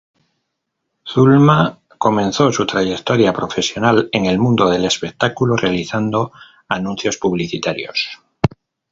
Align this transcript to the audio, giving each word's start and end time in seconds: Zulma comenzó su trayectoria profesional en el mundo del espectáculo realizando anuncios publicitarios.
Zulma 1.05 1.79
comenzó 1.99 2.51
su 2.51 2.65
trayectoria 2.65 3.31
profesional 3.33 4.09
en 4.11 4.25
el 4.25 4.39
mundo 4.39 4.67
del 4.67 4.85
espectáculo 4.85 5.55
realizando 5.55 6.31
anuncios 6.67 7.17
publicitarios. 7.17 8.19